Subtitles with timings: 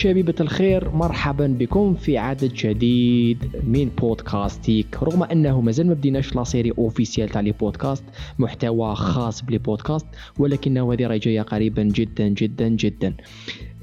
[0.00, 5.02] شبيبة الخير مرحبا بكم في عدد جديد من بودكاستيك.
[5.02, 8.04] رغم أنه مازال ما بديناش la série officielle تاع les podcasts
[8.38, 10.06] محتوى خاص ب les podcasts
[10.38, 13.14] ولكنه هذه راهي جاية قريبا جدا جدا جدا.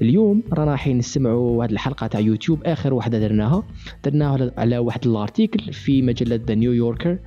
[0.02, 3.62] اليوم رانا رايحين نسمعوا هذه الحلقة تاع يوتيوب آخر واحدة درناها.
[4.04, 7.18] درناها على واحد ال article في مجلة The New Yorker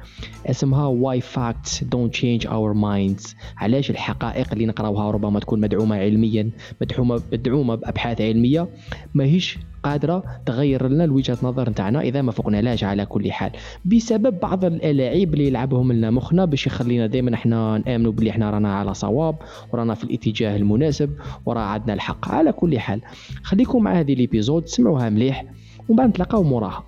[0.46, 6.52] اسمها why facts don't change our minds علاش الحقائق اللي نقراوها ربما تكون مدعومة علميا
[6.82, 8.68] مدعومه مدعومة بأبحاث علمية.
[9.14, 13.52] ماهيش قادرة تغير لنا الوجهة نظر نتاعنا إذا ما فقنالاش على كل حال.
[13.86, 18.76] بسبب بعض الألاعيب اللي يلعبهم لنا مخنا باش يخلينا دائما إحنا نآمنوا بلي إحنا رانا
[18.76, 19.36] على صواب
[19.72, 21.10] ورانا في الاتجاه المناسب
[21.46, 22.30] وراه عندنا الحق.
[22.30, 23.02] على كل حال
[23.44, 25.46] خليكم مع هذه ال épisode سمعوها مليح
[25.90, 26.84] ومن بعد نتلاقاو موراها.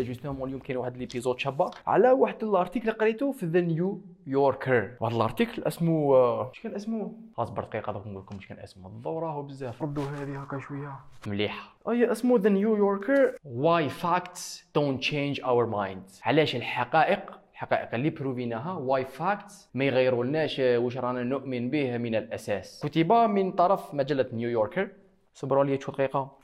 [0.00, 4.90] justement اليوم كاين واحد l'épisode شابة على واحد ال article قريته في The New Yorker
[5.00, 6.14] واحد ال article اسمه
[6.50, 8.88] اش كان اسمه؟ اصبر دقيقة دوك نقول لكم اش كان اسمه.
[8.88, 9.82] الضوره بزاف.
[9.82, 10.96] ردوا هذه هكا شوية.
[11.26, 17.94] مليحه أي اسمه The New Yorker why facts don't change our minds علاش الحقائق الحقائق
[17.94, 22.86] اللي بروفيناها why facts ما يغيرولناش واش رانا نؤمن به من الأساس.
[22.86, 24.88] كتب من طرف مجلة نيويوركر
[25.34, 26.41] صبروا لي شو دقيقة.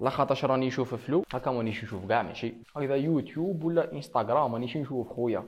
[0.00, 5.08] لاخاطرش راني نشوف flou هكا مانيش نشوف كاع ماشي اذا يوتيوب ولا انستغرام مانيش نشوف
[5.08, 5.44] خويا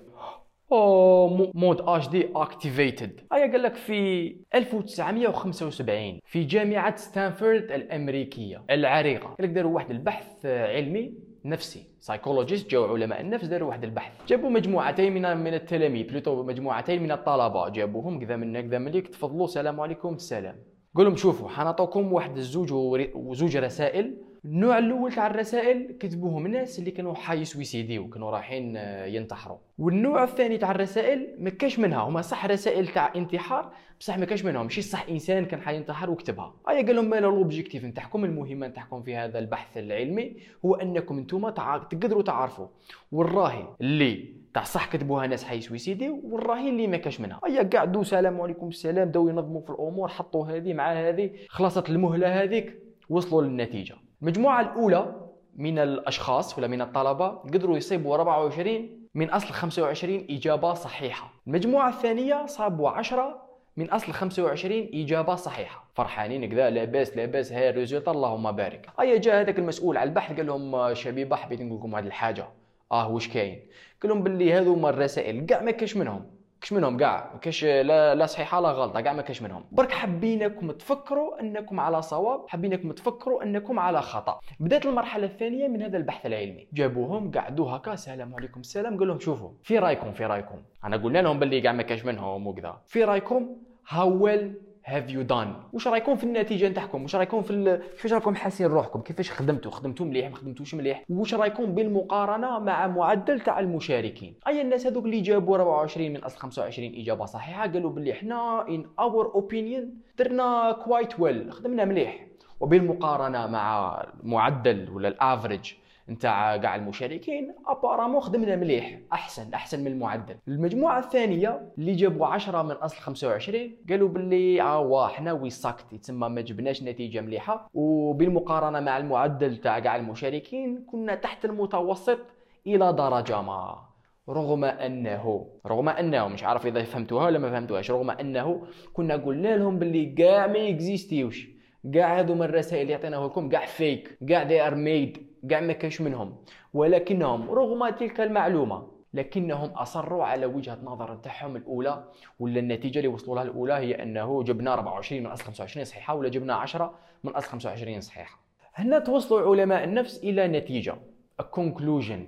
[0.73, 9.28] اوه مود اش دي اكتيفيتد ايا قال لك في 1975 في جامعه ستانفورد الامريكيه العريقه
[9.28, 14.51] قال لك داروا واحد البحث علمي نفسي سايكولوجيست جاو علماء النفس داروا واحد البحث جابوا
[14.51, 19.81] مجموعتين من من التلاميذ بلوتو مجموعتين من الطلبه جابوهم كذا من كذا مليك تفضلوا السلام
[19.81, 20.56] عليكم السلام
[20.95, 22.73] قول لهم شوفوا حنعطوكم واحد الزوج
[23.15, 29.59] وزوج رسائل النوع الأول تاع الرسائل كتبوهم الناس اللي كانوا حي سويسيديو كانوا رايحين ينتحروا.
[29.79, 31.99] والنوع الثاني تاع الرسائل ما كاش منها.
[31.99, 34.62] هما صح رسائل تاع انتحار بصح ما كاش منهم.
[34.62, 36.55] ماشي صح إنسان كان حي ينتحر وكتبها.
[36.69, 41.50] ايا قال لهم مالا l'objectif نتاعكم المهمه نتاعكم في هذا البحث العلمي هو أنكم أنتم
[41.91, 42.67] تقدروا تعرفوا.
[43.12, 47.41] والراهي اللي تاع صح كتبوها ناس حيسويسيدي والراهي اللي ما كاش منها.
[47.47, 52.43] ايا قعدوا سلام عليكم السلام بداو ينظموا في الأمور حطوا هذه مع هذه خلصت المهلة
[52.43, 53.95] هذيك وصلوا للنتيجة.
[54.22, 55.14] المجموعة الأولى
[55.56, 61.32] من الأشخاص ولا من الطلبة قدروا يصيبوا 24 من أصل 25 إجابة صحيحة.
[61.47, 63.42] المجموعة الثانية صابوا 10
[63.76, 65.84] من أصل 25 إجابة صحيحة.
[65.94, 68.86] فرحانين كذا لاباس لاباس هاي ال result اللهم بارك.
[69.00, 72.48] أيا جاء هذاك المسؤول على البحث قال لهم شبيبة حبيت نقول لكم هذه الحاجة.
[72.92, 73.60] آه واش كاين؟
[74.02, 76.40] قال لهم باللي هذو هما الرسائل كاع ما كاش منهم.
[76.60, 79.65] كاش منهم كاع كاش لا لا صحيحة لا غلطة كاع ما كاش منهم.
[79.72, 84.41] برك حبيناكم تفكروا أنكم على صواب حبيناكم تفكروا أنكم على خطأ.
[84.60, 86.69] بدأت المرحلة الثانية من هذا البحث العلمي.
[86.72, 88.99] جابوهم قعدوا هكا السلام عليكم السلام.
[88.99, 90.62] قال لهم شوفوا في رأيكم في رأيكم.
[90.84, 92.81] أنا قلنا لهم باللي كاع ما كاش منهم وكذا.
[92.87, 93.56] في رأيكم
[93.88, 97.81] how well have you done واش رايكم في النتيجة نتاعكم واش رايكم في.
[97.91, 102.87] كيفاش راكم حاسين روحكم؟ كيفاش خدمتوا؟ خدمتوا مليح ما خدمتوش مليح؟ واش رايكم بالمقارنة مع
[102.87, 107.91] معدل تاع المشاركين؟ أي الناس هذوك اللي جابوا 24 من أصل 25 إجابة صحيحة قالوا
[107.91, 112.27] باللي حنا in our opinion درنا quite well خدمنا مليح.
[112.61, 115.72] وبالمقارنة مع معدل ولا ال average
[116.10, 120.37] نتاع كاع المشاركين apparemment خدمنا مليح أحسن أحسن من المعدل.
[120.48, 126.28] المجموعة الثانية اللي جابوا 10 من أصل 25 قالوا باللي آه حنا we sucked تسمى
[126.28, 127.70] ما جبناش نتيجة مليحة.
[127.75, 132.19] وبالمقارنة مع المعدل تاع كاع المشاركين كنا تحت المتوسط
[132.66, 133.91] إلى درجة ما.
[134.28, 138.62] رغم أنه رغم أنه مش عارف إذا فهمتوها ولا ما فهمتوهاش رغم أنه
[138.93, 141.59] كنا قلنا لهم باللي كاع ما اكزيستيوش
[141.95, 145.73] كاع هذو من الرسائل اللي عطيناه لكم كاع fake كاع they are made كاع ما
[145.73, 146.37] كاش منهم.
[146.75, 152.05] ولكنهم رغم تلك المعلومة لكنهم أصروا على وجهة نظر تاعهم الأولى
[152.39, 156.29] ولا النتيجة اللي وصلوا لها الأولى هي أنه جبنا 24 من أصل 25 صحيحة ولا
[156.29, 158.41] جبنا 10 من أصل 25 صحيحة.
[158.75, 160.94] هنا توصلوا علماء النفس إلى نتيجة
[161.43, 162.19] conclusion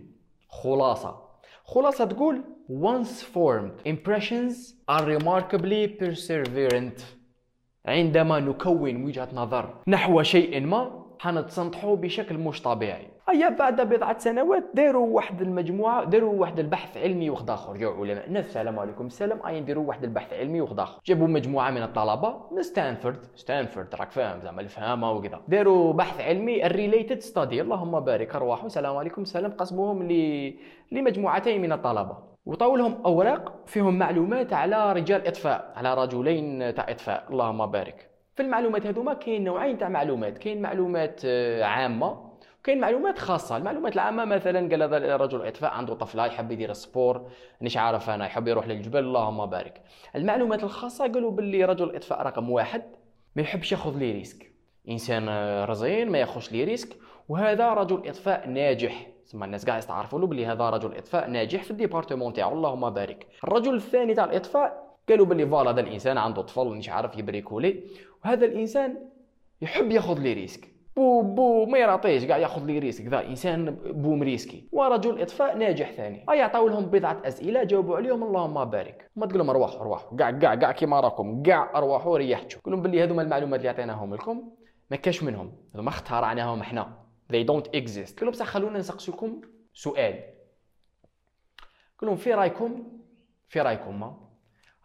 [0.48, 1.22] خلاصة.
[1.64, 7.21] خلاصة تقول once formed impressions are remarkably perseverant.
[7.86, 13.08] عندما نكون وجهة نظر نحو شيء ما حنتسطحوا بشكل مش طبيعي.
[13.30, 17.76] أيا بعد بضعة سنوات داروا واحد المجموعة داروا واحد البحث علمي واحد آخر.
[17.76, 18.32] جاو علماء.
[18.32, 19.06] نفس السلام عليكم.
[19.06, 19.46] السلام.
[19.46, 21.00] اي نديروا واحد البحث علمي واحد آخر.
[21.06, 23.16] جابوا مجموعة من الطلبة من ستانفورد.
[23.34, 25.40] ستانفورد راك فاهم زعما الفهامة وكذا.
[25.48, 29.22] داروا بحث علمي ال related study اللهم بارك ارواحوا السلام عليكم.
[29.22, 29.50] السلام.
[29.50, 30.54] قسموهم ل...
[30.92, 32.31] لمجموعتين من الطلبة.
[32.46, 37.26] وطاو لهم أوراق فيهم معلومات على رجال إطفاء على رجلين تاع إطفاء.
[37.30, 38.10] اللهم بارك.
[38.34, 40.38] في المعلومات هذوما كاين نوعين تاع معلومات.
[40.38, 41.24] كاين معلومات
[41.62, 42.32] عامة
[42.64, 43.56] كاين معلومات خاصة.
[43.56, 47.30] المعلومات العامة مثلا قال هذا رجل إطفاء عنده طفلة يحب يدير السبور
[47.60, 48.98] مانيش عارف أنا يحب يروح للجبل.
[48.98, 49.82] اللهم بارك.
[50.16, 52.82] المعلومات الخاصة قالوا باللي رجل الاطفاء رقم واحد
[53.36, 54.52] ما يحبش يأخذ les risques.
[54.88, 56.96] إنسان آه، رزين ما يأخذش les risques.
[57.28, 59.06] وهذا رجل إطفاء ناجح.
[59.26, 62.90] ثم الناس قاع يستعرفوا له بلي هذا رجل إطفاء ناجح في ال département تاعو اللهم
[62.90, 63.26] بارك.
[63.44, 67.84] الرجل الثاني تاع الإطفاء قالوا بلي voilà هذا الإنسان عنده طفل مش عارف يبريكولي
[68.24, 68.98] وهذا الإنسان
[69.62, 70.72] يحب ياخذ les risques.
[70.96, 73.06] بو بو ما يراطيش قاع ياخذ les risques.
[73.06, 76.24] ذا إنسان بو مريسكي ورجل إطفاء ناجح ثاني.
[76.30, 79.10] أي يعطيو لهم بضعة أسئلة جاوبوا عليهم اللهم بارك.
[79.16, 81.42] ما تقول لهم ارواحوا ارواحوا قاع قاع قاع كيما راكم.
[81.42, 84.42] قاع ارواحوا ريحتوا قول لهم بلي هذوما المعلومات اللي عطيناهم لكم
[84.90, 85.52] ما كاش منهم.
[85.74, 87.01] هذوما اخترعناهم إحنا
[87.32, 88.18] they don't exist.
[88.18, 89.40] قول لهم بصح خلونا نسقسيكم
[89.74, 90.14] سؤال.
[91.98, 93.00] قول لهم في رأيكم؟
[93.48, 94.28] في رأيكم ما.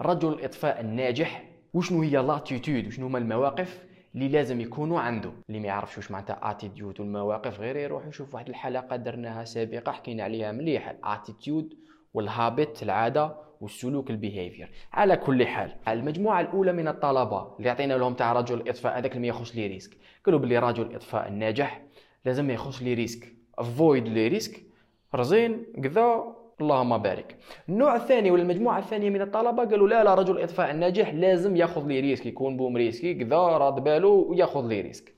[0.01, 3.85] رجل الإطفاء الناجح وشنو هي l'attitude وشنو هما المواقف
[4.15, 8.49] اللي لازم يكونوا عنده؟ اللي ما يعرفش واش معناتها attitude والمواقف غير يروح يشوف واحد
[8.49, 10.89] الحلقة درناها سابقة حكينا عليها مليح.
[10.89, 11.73] ال attitude
[12.13, 17.93] وال habit العادة والسلوك ال behavior على كل حال المجموعة الأولى من الطلبة اللي عطينا
[17.93, 19.97] لهم تاع رجل الإطفاء هذاك اللي ما ياخذش les risques.
[20.25, 21.81] قالوا بلي رجل الإطفاء الناجح
[22.27, 23.33] لازم ما ياخذش les risques.
[23.59, 24.63] avoid les risques.
[25.15, 26.23] رزين كذا
[26.61, 27.37] اللهم بارك.
[27.69, 31.87] النوع الثاني ولا المجموعه الثانية من الطلبة قالوا لا لا رجل الاطفاء الناجح لازم ياخذ
[31.87, 32.25] les risques.
[32.25, 35.13] يكون بوم ريسكي كذا راد بالو وياخذ les risques.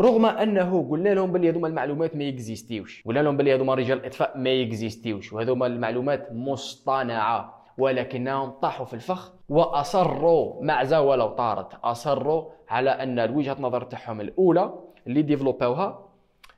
[0.00, 3.02] رغم أنه قلنا لهم بلي هذوما المعلومات ما يكزيستيوش.
[3.06, 5.32] قلنا لهم بلي هذوما رجال الاطفاء ما يكزيستيوش.
[5.32, 7.64] وهذوما المعلومات مصطنعة.
[7.78, 14.74] ولكنهم طاحوا في الفخ وأصروا معزه ولو طارت أصروا على أن وجهة نظر تاعهم الأولى
[15.06, 16.13] اللي ديفلوباوها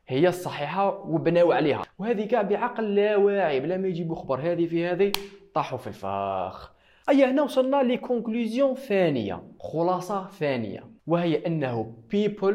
[0.09, 1.83] هي الصحيحة وبناو عليها.
[1.99, 4.41] وهذه كاع بعقل لا واعي بلا ما يجيبوا خبر.
[4.41, 5.13] هذه في هذه
[5.55, 6.73] طاحوا في الفخ
[7.09, 12.55] أي هنا وصلنا ل conclusion ثانية خلاصة ثانية وهي أنه people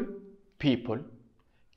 [0.64, 0.98] people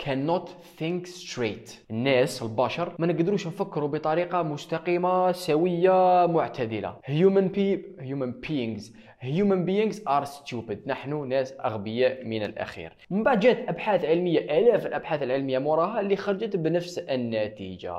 [0.03, 0.47] cannot
[0.79, 1.71] think straight.
[1.91, 6.95] الناس البشر ما نقدروش نفكروا بطريقة مستقيمة سوية معتدلة.
[7.07, 8.83] Human, be human beings
[9.25, 10.87] human beings are stupid.
[10.87, 12.93] نحن ناس أغبياء من الأخير.
[13.09, 17.93] من بعد جات أبحاث علمية آلاف الأبحاث العلمية موراها اللي خرجت بنفس النتيجة.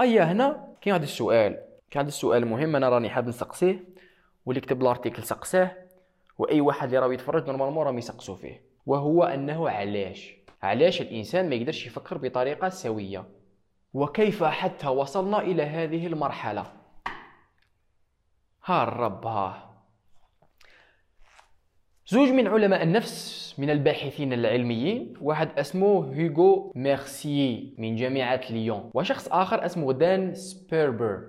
[0.00, 1.52] أيا هنا كاين هذا السؤال.
[1.90, 3.84] كاين هذا السؤال مهم أنا راني حاب نسقسيه
[4.46, 5.70] واللي كتب الأرتيكل سقساه
[6.38, 8.62] وأي واحد اللي راه يتفرج نورمالمون راهم يسقسوا فيه.
[8.86, 13.24] وهو أنه علاش؟ علاش الإنسان ما يقدرش يفكر بطريقة سوية؟
[13.94, 16.66] وكيف حتى وصلنا إلى هذه المرحلة؟
[18.64, 19.65] ها الرب ها
[22.08, 29.28] زوج من علماء النفس من الباحثين العلميين واحد اسمه هيغو ميرسيي من جامعة ليون وشخص
[29.28, 31.20] آخر اسمه دان سبيربر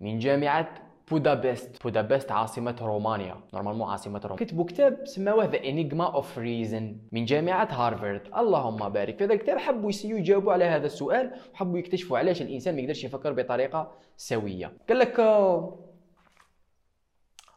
[0.00, 0.68] من جامعة
[1.10, 1.82] بودابست.
[1.82, 3.36] بودابست عاصمة رومانيا.
[3.54, 4.46] normalement عاصمة رومانيا.
[4.46, 8.22] كتبوا كتاب سماوه The Enigma of Reason من جامعة هارفارد.
[8.36, 12.74] اللهم بارك في هذا الكتاب حبوا يسيو يجاوبوا على هذا السؤال وحبوا يكتشفوا علاش الإنسان
[12.74, 14.72] ما يقدرش يفكر بطريقة سوية.
[14.88, 15.20] قال لك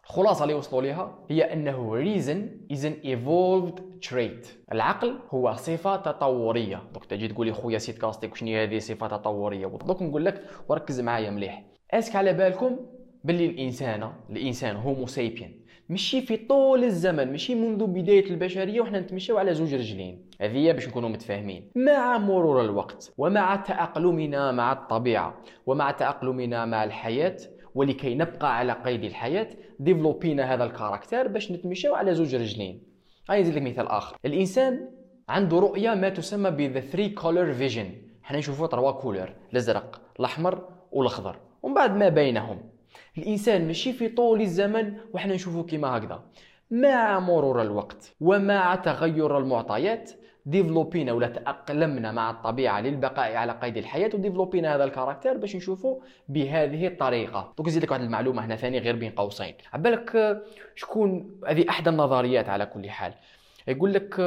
[0.05, 4.47] الخلاصة اللي وصلوا لها هي أنه reason is an evolved trait.
[4.71, 6.83] العقل هو صفة تطورية.
[6.93, 10.99] دوك تجي تقول لي خويا سيت كاستيك وشنو هذه صفة تطورية؟ دوك نقول لك وركز
[10.99, 11.63] معايا مليح.
[11.91, 12.77] est-ce que على بالكم
[13.23, 15.51] باللي الانسان الإنسان homo sapiens
[15.89, 20.25] مشي في طول الزمن مشي منذ بداية البشرية وحنا نتمشاو على زوج رجلين.
[20.41, 21.71] هذه باش نكونوا متفاهمين.
[21.75, 27.37] مع مرور الوقت ومع تأقلمنا مع الطبيعة ومع تأقلمنا مع الحياة
[27.75, 29.47] ولكي نبقى على قيد الحياة
[29.79, 32.83] ديفلوبينا هذا ال caractère باش نتمشاو على زوج رجلين.
[33.29, 34.17] هاي نزيد لك مثال آخر.
[34.25, 34.89] الإنسان
[35.29, 37.85] عنده رؤية ما تسمى ب the three color vision.
[38.23, 41.39] حنا نشوفوا trois couleurs الأزرق الأحمر والأخضر.
[41.63, 42.69] ومن بعد ما بينهم.
[43.17, 46.23] الإنسان ماشي في طول الزمن وحنا نشوفه كيما هكذا.
[46.71, 50.11] مع مرور الوقت ومع تغير المعطيات
[50.45, 56.01] ديفلوبينا ولا تأقلمنا مع الطبيعة للبقاء على قيد الحياة وديفلوبينا هذا ال caractère باش نشوفه
[56.29, 57.53] بهذه الطريقة.
[57.57, 59.53] دوك نزيد لك واحد المعلومة هنا ثاني غير بين قوسين.
[59.73, 60.41] عبالك
[60.75, 63.13] شكون هذه أحد النظريات على كل حال؟
[63.67, 64.19] يقول لك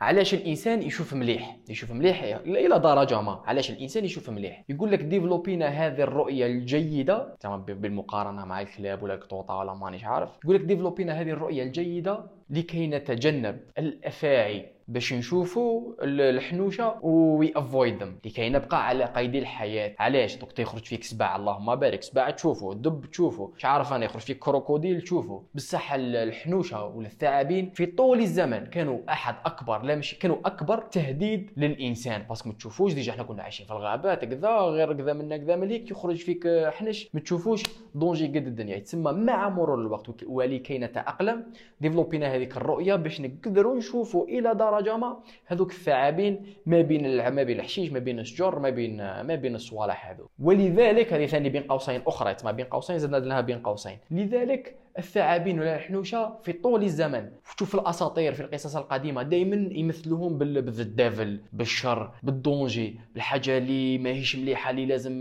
[0.00, 3.42] علاش الإنسان يشوف مليح؟ يشوف مليح إلى درجة ما.
[3.46, 9.14] علاش الإنسان يشوف مليح؟ يقول لك ديفلوبينا هذه الرؤية الجيدة تمام بالمقارنة مع الكلاب ولا
[9.14, 10.30] القطوطة ولا مانيش عارف.
[10.44, 14.78] يقول لك ديفلوبينا هذه الرؤية الجيدة لكي نتجنب الأفاعي.
[14.88, 19.94] باش نشوفوا الحنوشة we avoid them لكي نبقى على قيد الحياة.
[19.98, 22.02] علاش؟ دوك تيخرج فيك سباع اللهم بارك.
[22.02, 27.70] سباع تشوفه دب تشوفه مش عارف أنا يخرج فيك crocodile تشوفه بصح الحنوشة ولا الثعابين
[27.70, 32.22] في طول الزمن كانوا أحد أكبر لا مش كانوا أكبر تهديد للإنسان.
[32.22, 32.92] parce que ما تشوفوش.
[32.92, 37.08] déjà إحنا كنا عايشين في الغابات كذا غير كذا منا كذا مليك يخرج فيك حنش.
[37.14, 37.62] ما تشوفوش.
[37.94, 38.76] danger قد الدنيا.
[38.76, 40.24] يتسمى مع مرور الوقت.
[40.26, 41.46] ولكي نتأقلم
[41.80, 45.16] ديفلوبينا هذيك الرؤية باش نقدروا نشوفوا إلى درجة المراجمه
[45.46, 50.10] هذوك الثعابين ما بين ما بين الحشيش ما بين الشجر ما بين ما بين الصوالح
[50.10, 50.26] هذو.
[50.38, 53.98] ولذلك هذه ثاني بين قوسين أخرى تسمى بين قوسين زدنا لها بين قوسين.
[54.10, 60.62] لذلك الثعابين ولا الحنوشة في طول الزمن تشوف الأساطير في القصص القديمة دائما يمثلوهم بال
[60.62, 65.12] بال devil بالشر بال danger بالحاجة اللي ماهيش مليحة اللي لازم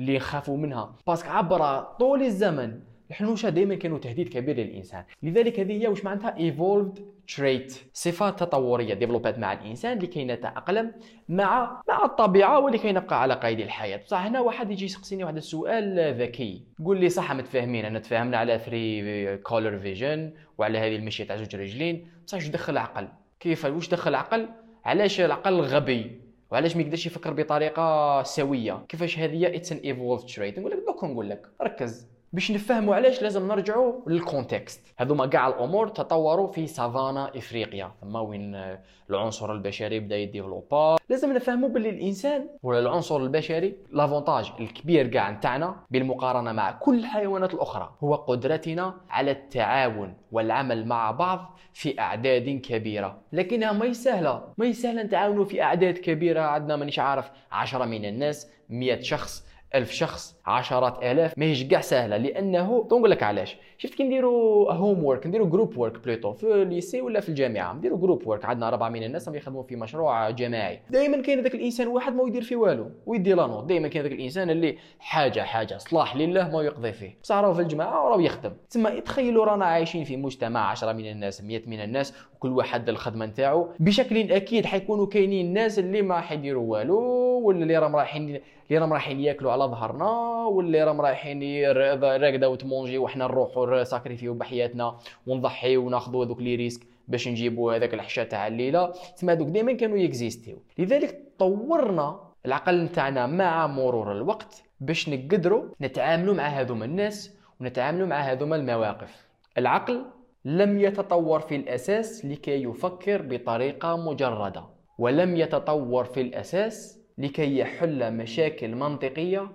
[0.00, 0.94] اللي نخافوا منها.
[1.06, 5.04] parce que عبر طول الزمن الحنوشه دائما كانوا تهديد كبير للإنسان.
[5.22, 6.98] لذلك هذه هي واش معناتها evolved
[7.36, 10.92] trait صفه تطورية ديفلوبات مع الإنسان لكي نتأقلم
[11.28, 13.96] مع مع الطبيعة ولكي نبقى على قيد الحياة.
[13.96, 16.62] بصح هنا واحد يجي يسقسيني واحد السؤال ذكي.
[16.80, 21.56] يقول لي صح متفاهمين أنا تفاهمنا على 3 color vision وعلى هذه المشية تاع زوج
[21.56, 22.08] رجلين.
[22.26, 23.08] بصح واش دخل العقل
[23.40, 24.48] كيف؟ واش دخل العقل
[24.84, 26.20] علاش العقل غبي؟
[26.50, 31.04] وعلاش ما يقدرش يفكر بطريقة سوية؟ كيفاش هذه it's an evolved trait نقول لك دوك
[31.04, 32.15] نقول لك ركز.
[32.36, 34.94] باش نفهموا علاش لازم نرجعوا لل context.
[34.98, 37.92] هذوما كاع الأمور تطوروا في سافانا إفريقيا.
[38.00, 40.96] ثم وين آه، العنصر البشري بدأ يديفلوبا.
[41.08, 47.54] لازم نفهموا باللي الإنسان ولا العنصر البشري l'avantage الكبير كاع نتاعنا بالمقارنة مع كل الحيوانات
[47.54, 47.94] الأخرى.
[48.00, 53.18] هو قدرتنا على التعاون والعمل مع بعض في أعداد كبيرة.
[53.32, 54.42] لكنها ما سهلة.
[54.58, 56.40] ما سهلة نتعاونوا في أعداد كبيرة.
[56.40, 59.45] عندنا مانيش عارف 10 من الناس 100 شخص.
[59.74, 61.38] ألف شخص عشرات آلاف.
[61.38, 63.56] ماهيش كاع سهلة لأنه نقول لك علاش.
[63.78, 67.98] شفت كي نديروا homework نديروا group work بليتو في ال lycée ولا في الجامعة؟ نديروا
[67.98, 70.80] group work عندنا أربعة من الناس راهم يخدموا في مشروع جماعي.
[70.90, 73.64] دائما كاين ذاك الإنسان واحد ما يدير في والو ويدي la note.
[73.64, 77.18] دائما كاين ذاك الإنسان اللي حاجة حاجة صلاح لله ما يقضي فيه.
[77.22, 78.52] بصح راهو في الجماعة وراه يخدم.
[78.70, 83.26] تسمى تخيلوا رانا عايشين في مجتمع 10 من الناس 100 من الناس وكل واحد الخدمة
[83.26, 83.68] نتاعو.
[83.80, 87.35] بشكل أكيد حيكونوا كاينين الناس اللي ما حيديروا والو.
[87.36, 88.22] ولا اللي راهم رايحين
[88.68, 90.10] اللي راهم رايحين ياكلوا على ظهرنا
[90.44, 91.66] واللي راهم رايحين
[92.02, 98.24] راقدة وتمونجي وحنا نروحوا ساكريفيو بحياتنا ونضحي وناخذوا هذوك les risques باش نجيبوا هذاك الحشا
[98.24, 98.92] تاع الليلة.
[99.16, 100.62] تسمى هذوك دائما كانوا يكزيستيو.
[100.78, 108.20] لذلك طورنا العقل نتاعنا مع مرور الوقت باش نقدروا نتعاملوا مع هذوما الناس ونتعاملوا مع
[108.20, 109.26] هذوما المواقف.
[109.58, 110.04] العقل
[110.44, 114.64] لم يتطور في الأساس لكي يفكر بطريقة مجردة
[114.98, 119.48] ولم يتطور في الأساس لكي يحل مشاكل منطقية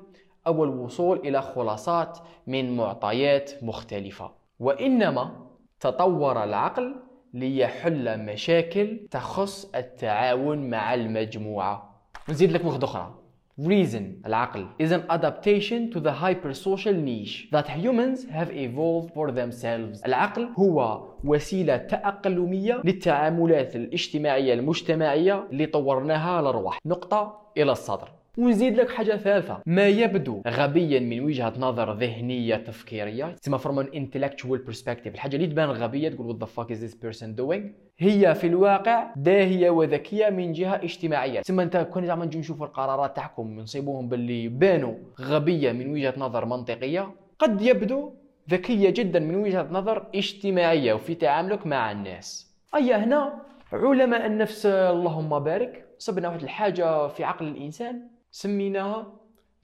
[0.47, 4.31] أو الوصول إلى خلاصات من معطيات مختلفة.
[4.59, 5.31] وإنما
[5.79, 6.95] تطور العقل
[7.33, 12.01] ليحل مشاكل تخص التعاون مع المجموعة.
[12.29, 13.15] نزيد لك واحدة أخرى
[13.61, 14.25] Reason.
[14.25, 14.67] العقل.
[14.83, 20.05] Is an adaptation to the hypersocial niche that humans have evolved for themselves.
[20.05, 26.79] العقل هو وسيلة تأقلمية للتعاملات الاجتماعية المجتمعية اللي طورناها للرواح.
[26.85, 28.09] نقطة إلى الصدر.
[28.37, 29.61] ونزيد لك حاجة ثالثة.
[29.65, 35.07] ما يبدو غبيا من وجهة نظر ذهنية تفكيرية تسمى from an intellectual perspective.
[35.07, 37.61] الحاجة اللي تبان غبية تقول what the fuck is this person doing
[37.99, 41.41] هي في الواقع داهية وذكية من جهة اجتماعية.
[41.41, 46.45] تسمى أنت كون زعما نجي نشوفوا القرارات تاعكم نصيبوهم باللي بانوا غبية من وجهة نظر
[46.45, 47.11] منطقية.
[47.39, 48.13] قد يبدو
[48.49, 52.55] ذكية جدا من وجهة نظر اجتماعية وفي تعاملك مع الناس.
[52.75, 53.33] أي هنا
[53.73, 55.90] علماء النفس اللهم بارك.
[56.01, 59.13] صبنا واحد الحاجة في عقل الإنسان سميناها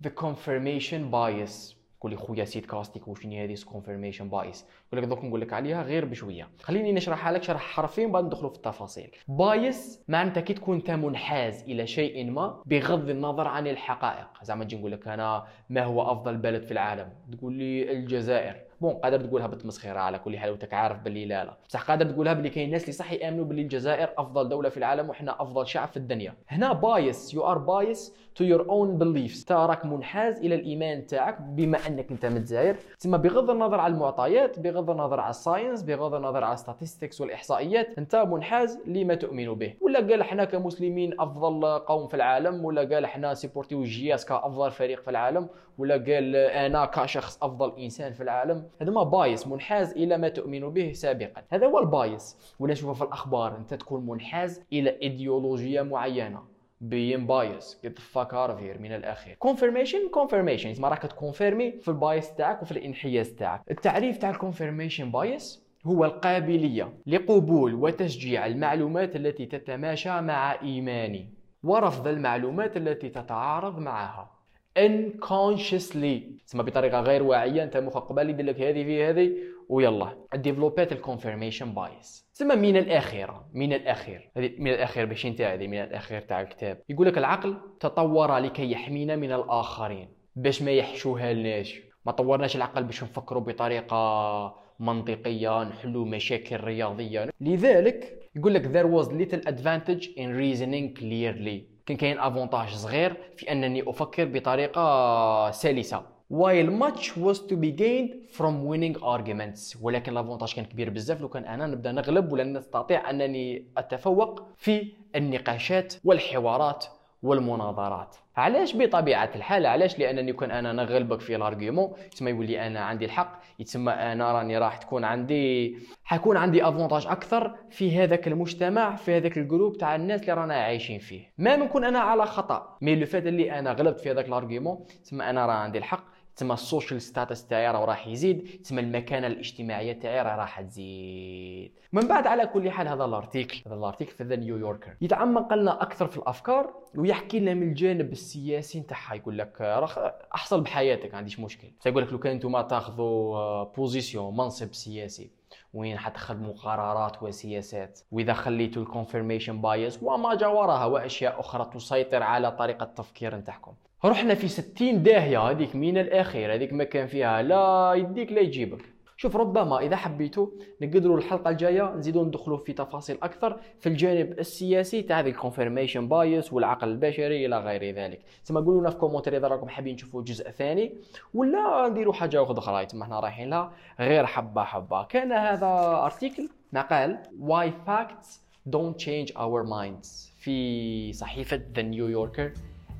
[0.03, 1.75] the confirmation bias.
[2.01, 5.83] قول لي خويا سيد كاستيك وشنو هذه confirmation bias يقول لك دوك نقول لك عليها
[5.83, 6.49] غير بشوية.
[6.61, 9.11] خليني نشرحها لك شرح حرفين بعد ندخلوا في التفاصيل.
[9.27, 14.27] bias معناتها كي تكون انت منحاز إلى شيء ما بغض النظر عن الحقائق.
[14.43, 18.66] زعما نجي نقول لك أنا ما هو أفضل بلد في العالم؟ تقول لي الجزائر.
[18.81, 21.57] bon قادر تقولها بالتمسخيره على كل حال وتك عارف باللي لا لا.
[21.69, 25.09] بصح قادر تقولها باللي كاين ناس اللي صح يأمنوا باللي الجزائر أفضل دولة في العالم
[25.09, 26.33] وحنا أفضل شعب في الدنيا.
[26.47, 31.77] هنا bias you are biased to your own beliefs تراك منحاز إلى الإيمان تاعك بما
[31.87, 32.75] أنك أنت متزاير.
[32.99, 37.21] تسمى بغض النظر على المعطيات بغض النظر على ال science بغض النظر على ال statistics
[37.21, 39.73] والإحصائيات أنت منحاز لما تؤمن به.
[39.81, 45.01] ولا قال إحنا كمسلمين أفضل قوم في العالم؟ ولا قال إحنا سيبورتيو JSK أفضل فريق
[45.01, 50.17] في العالم؟ ولا قال أنا كشخص أفضل إنسان في العالم؟ هذا ما bias منحاز إلى
[50.17, 51.43] ما تؤمن به سابقا.
[51.49, 56.56] هذا هو ال bias ولا نشوفه في الأخبار أنت تكون منحاز إلى ايديولوجيه معينة.
[56.81, 57.81] Being biased.
[57.83, 60.67] Get the fuck out of here من الاخير confirmation confirmation.
[60.67, 63.61] اسمها راك تكونفيرمي في ال bias تاعك وفي الانحياز تاعك.
[63.71, 71.33] التعريف تاع ال confirmation bias هو القابلية لقبول وتشجيع المعلومات التي تتماشى مع إيماني.
[71.63, 74.31] ورفض المعلومات التي تتعارض معها.
[74.79, 76.43] Unconsciously.
[76.45, 77.63] تسمى بطريقة غير واعية.
[77.63, 79.31] أنت مخك قبل يدير لك هذه في هذه.
[79.69, 84.31] ويلا ديفلوبات ال confirmation bias تسمى من الاخير من الأخير.
[84.37, 86.81] هذه من الأخير باش نتاع هذه من الأخير تاع الكتاب.
[86.89, 92.83] يقول لك العقل تطور لكي يحمينا من الآخرين باش ما يحشوها لناش ما طورناش العقل
[92.83, 97.29] باش نفكروا بطريقة منطقية نحلوا مشاكل رياضية.
[97.41, 101.77] لذلك يقول لك there was little advantage in reasoning clearly.
[101.85, 106.16] كان كاين avantage صغير في أنني أفكر بطريقة سلسة.
[106.29, 109.77] While much was to be gained from winning arguments.
[109.81, 111.21] ولكن l'avantage كان كبير بزاف.
[111.21, 116.85] لو كان أنا نبدأ نغلب ولا نستطيع أنني أتفوق في النقاشات والحوارات.
[117.23, 118.15] والمناظرات.
[118.37, 123.05] علاش بطبيعة الحال؟ علاش لأنني كون أنا نغلبك في ال argument تسمى يولي أنا عندي
[123.05, 123.39] الحق.
[123.59, 129.37] يتسمى أنا راني راح تكون عندي حيكون عندي avantage أكثر في هذاك المجتمع في هذاك
[129.37, 131.21] ال group تاع الناس اللي رانا عايشين فيه.
[131.37, 134.85] ما نكون أنا على خطأ mais لو فات اللي أنا غلبت في هذاك ال argument
[135.03, 136.03] تسمى أنا راه عندي الحق.
[136.37, 141.71] تسمى ال social status تاعي راه راح يزيد تسمى المكانة الاجتماعية تاعي راه راح تزيد.
[141.93, 144.97] من بعد على كل حال هذا ال article هذا ال article في The New Yorker
[145.01, 149.15] يتعمق لنا أكثر في الأفكار ويحكي لنا من الجانب السياسي نتاعها.
[149.15, 151.67] يقول لك راه أحصل بحياتك ما عنديش مشكل.
[151.85, 155.36] يقول لك لو كان أنتم تاخذوا position منصب سياسي.
[155.73, 157.99] وين حتخدموا قرارات وسياسات.
[158.11, 163.73] وإذا خليتوا ال confirmation bias وما جاورها وأشياء أخرى تسيطر على طريقة التفكير نتاعكم
[164.05, 168.96] رحنا في 60 داهية هذيك من الأخير هذيك ما كان فيها لا يديك لا يجيبك.
[169.19, 170.47] شوف ربما إذا حبيتوا
[170.81, 176.07] نقدروا الحلقة الجاية نزيدوا ندخلوا في تفاصيل أكثر في الجانب السياسي تاع هذه ال confirmation
[176.07, 178.21] bias والعقل البشري إلى غير ذلك.
[178.45, 180.93] تما قولوا لنا في commentaires إذا راكم حابين تشوفوا جزء ثاني
[181.33, 185.03] ولا نديروا حاجة أخرى تما إحنا رايحين لها غير حبة حبة.
[185.03, 188.27] كان هذا article مقال why facts
[188.69, 192.51] don't change our minds في صحيفة The New Yorker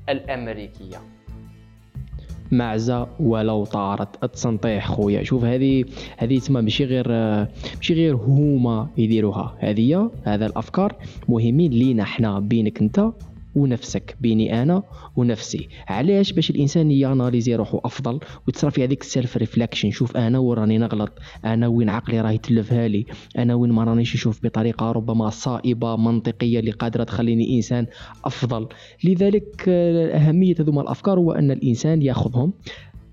[0.08, 1.17] الأمريكية.
[2.52, 4.24] معزة ولو طارت.
[4.24, 5.22] التسنطيح خويا.
[5.22, 5.84] شوف هذه
[6.16, 7.08] هذه تسمى ماشي غير
[7.76, 9.54] ماشي غير هما يديروها.
[9.58, 10.96] هذه هذا الأفكار
[11.28, 13.12] مهمين لينا حنا بينك أنت.
[13.58, 14.82] ونفسك بيني أنا
[15.16, 15.68] ونفسي.
[15.88, 20.58] علاش؟ باش الإنسان ياناليزي روحو أفضل وتصرا في هذيك ال self reflection شوف أنا وين
[20.58, 21.12] راني نغلط
[21.44, 23.06] أنا وين عقلي راه يتلفها لي
[23.38, 27.86] أنا وين ما رانيش نشوف بطريقة ربما صائبة منطقية اللي قادرة تخليني إنسان
[28.24, 28.68] أفضل.
[29.04, 32.52] لذلك آه، أهمية هذوما الأفكار هو أن الإنسان يأخذهم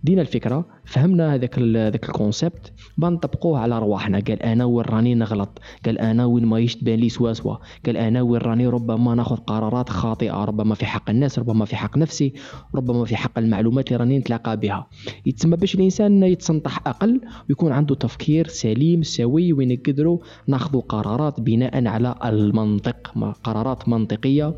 [0.06, 4.20] دينا الفكرة فهمنا هذاك هذاك ال concept بنطبقوه على رواحنا.
[4.20, 7.56] قال أنا وين راني نغلط؟ قال أنا وين ما يشتبان لي سوا سوا.
[7.86, 11.98] قال أنا وين راني ربما ناخذ قرارات خاطئة ربما في حق الناس ربما في حق
[11.98, 12.34] نفسي
[12.76, 14.88] ربما في حق المعلومات اللي راني نتلاقى بها.
[15.26, 21.88] يتسمى باش الإنسان يتسنطح أقل ويكون عنده تفكير سليم سوي وين نقدروا ناخذ قرارات بناء
[21.88, 24.56] على المنطق قرارات منطقية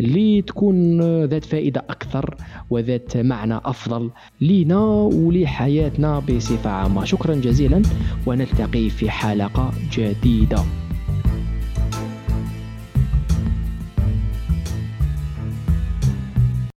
[0.00, 2.36] اللي تكون ذات فائدة أكثر
[2.70, 7.04] وذات معنى أفضل لينا ولحياتنا حياتنا بصفة عامة.
[7.04, 7.82] شكرا جزيلا
[8.26, 10.62] ونلتقي في حلقة جديدة.